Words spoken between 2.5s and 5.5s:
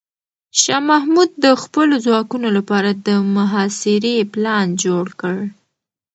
لپاره د محاصرې پلان جوړ کړ.